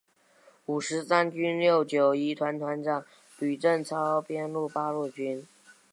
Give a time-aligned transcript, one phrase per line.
[0.65, 3.05] 五十三军六九一团团长
[3.37, 5.45] 吕正操编入八路军。